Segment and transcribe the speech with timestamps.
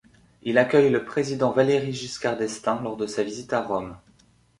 [0.41, 3.95] Il accueille le président Valéry Giscard d'Estaing lors de sa visite à Rome.